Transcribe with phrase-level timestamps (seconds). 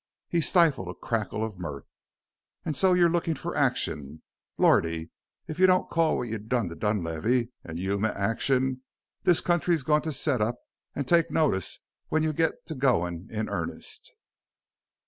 [0.29, 1.91] He stifled a cackle of mirth.
[2.65, 4.23] "An' so you're lookin' for action?
[4.57, 5.11] Lordy!
[5.47, 8.81] If you don't call what you done to Dunlavey an' Yuma action
[9.25, 10.55] this country's goin' to set up
[10.95, 14.11] an' take notice when you get to goin' in earnest!"